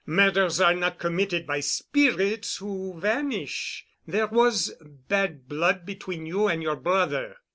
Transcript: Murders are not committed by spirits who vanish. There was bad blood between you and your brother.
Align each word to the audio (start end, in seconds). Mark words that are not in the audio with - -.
Murders 0.07 0.59
are 0.59 0.73
not 0.73 0.97
committed 0.97 1.45
by 1.45 1.59
spirits 1.59 2.57
who 2.57 2.99
vanish. 2.99 3.85
There 4.07 4.25
was 4.25 4.73
bad 4.81 5.47
blood 5.47 5.85
between 5.85 6.25
you 6.25 6.47
and 6.47 6.63
your 6.63 6.75
brother. 6.77 7.35